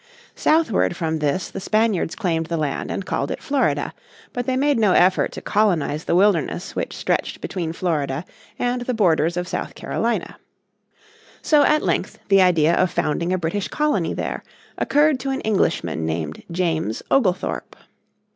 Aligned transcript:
Southward 0.33 0.95
from 0.95 1.19
this 1.19 1.51
the 1.51 1.59
Spaniards 1.59 2.15
claimed 2.15 2.47
the 2.47 2.57
land 2.57 2.89
and 2.89 3.05
called 3.05 3.29
it 3.29 3.39
Florida; 3.39 3.93
but 4.33 4.47
they 4.47 4.57
made 4.57 4.79
no 4.79 4.93
effort 4.93 5.31
to 5.33 5.43
colonise 5.43 6.05
the 6.05 6.15
wilderness 6.15 6.75
which 6.75 6.97
stretched 6.97 7.39
between 7.39 7.71
Florida 7.71 8.25
and 8.57 8.81
the 8.81 8.95
borders 8.95 9.37
of 9.37 9.47
South 9.47 9.75
Carolina. 9.75 10.37
So 11.43 11.63
at 11.65 11.83
length 11.83 12.17
the 12.29 12.41
idea 12.41 12.73
of 12.73 12.89
founding 12.89 13.31
a 13.31 13.37
British 13.37 13.67
colony 13.67 14.15
there 14.15 14.41
occurred 14.75 15.19
to 15.19 15.29
an 15.29 15.41
Englishman 15.41 16.03
named 16.03 16.41
James 16.51 17.03
Oglethorpe. 17.11 17.75